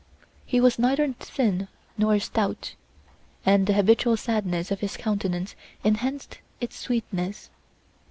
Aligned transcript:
He 0.47 0.59
was 0.59 0.79
neither 0.79 1.13
thin 1.19 1.67
nor 1.95 2.17
stout, 2.19 2.73
and 3.45 3.67
the 3.67 3.73
habitual 3.73 4.17
sadness 4.17 4.71
of 4.71 4.79
his 4.79 4.97
countenance 4.97 5.53
enhanced 5.83 6.39
its 6.59 6.75
sweetness. 6.75 7.51